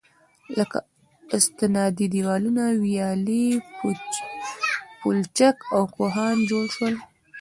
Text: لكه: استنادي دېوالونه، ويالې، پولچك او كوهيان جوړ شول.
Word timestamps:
لكه: 0.57 0.79
استنادي 1.37 2.05
دېوالونه، 2.13 2.65
ويالې، 2.81 3.45
پولچك 5.01 5.57
او 5.75 5.81
كوهيان 5.95 6.37
جوړ 6.49 6.65
شول. 6.75 6.95